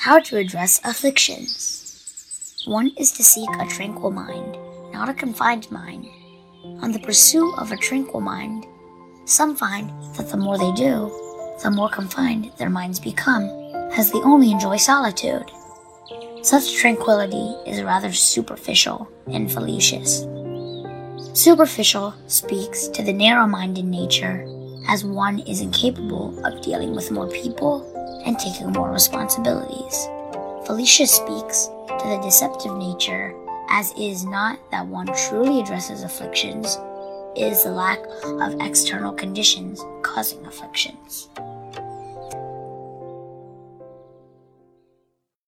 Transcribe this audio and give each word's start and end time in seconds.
How 0.00 0.18
to 0.18 0.38
address 0.38 0.80
afflictions. 0.82 2.64
One 2.64 2.90
is 2.96 3.12
to 3.12 3.22
seek 3.22 3.50
a 3.60 3.66
tranquil 3.66 4.10
mind, 4.10 4.56
not 4.94 5.10
a 5.10 5.12
confined 5.12 5.70
mind. 5.70 6.06
On 6.80 6.90
the 6.90 7.00
pursuit 7.00 7.54
of 7.58 7.70
a 7.70 7.76
tranquil 7.76 8.22
mind, 8.22 8.64
some 9.26 9.54
find 9.54 9.90
that 10.14 10.30
the 10.30 10.38
more 10.38 10.56
they 10.56 10.72
do, 10.72 11.10
the 11.62 11.70
more 11.70 11.90
confined 11.90 12.50
their 12.56 12.70
minds 12.70 12.98
become, 12.98 13.44
as 13.92 14.10
they 14.10 14.20
only 14.20 14.50
enjoy 14.50 14.78
solitude. 14.78 15.44
Such 16.40 16.76
tranquility 16.76 17.54
is 17.70 17.82
rather 17.82 18.10
superficial 18.10 19.06
and 19.26 19.52
fallacious. 19.52 20.24
Superficial 21.38 22.14
speaks 22.26 22.88
to 22.88 23.02
the 23.02 23.12
narrow 23.12 23.46
minded 23.46 23.84
nature, 23.84 24.46
as 24.88 25.04
one 25.04 25.40
is 25.40 25.60
incapable 25.60 26.42
of 26.46 26.62
dealing 26.62 26.94
with 26.94 27.10
more 27.10 27.28
people 27.28 27.84
and 28.24 28.38
taking 28.38 28.72
more 28.72 28.90
responsibilities. 28.90 30.06
Fallacious 30.66 31.10
speaks 31.10 31.66
to 31.66 32.08
the 32.08 32.20
deceptive 32.22 32.76
nature, 32.76 33.34
as 33.68 33.92
is 33.98 34.24
not 34.24 34.58
that 34.70 34.86
one 34.86 35.06
truly 35.28 35.60
addresses 35.60 36.02
afflictions, 36.02 36.78
is 37.36 37.64
the 37.64 37.70
lack 37.70 37.98
of 38.24 38.60
external 38.60 39.12
conditions 39.12 39.84
causing 40.02 40.44
afflictions. 40.46 41.28